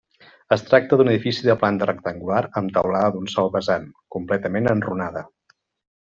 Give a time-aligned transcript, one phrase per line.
[0.55, 3.85] Es tracta d'un edifici de planta rectangular amb teulada d'un sol vessant,
[4.17, 5.23] completament enrunada.